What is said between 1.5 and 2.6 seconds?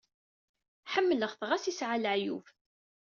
yesɛa leɛyub.